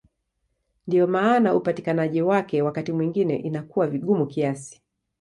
[0.87, 4.81] Ndiyo maana upatikanaji wake wakati mwingine inakuwa vigumu kiasi.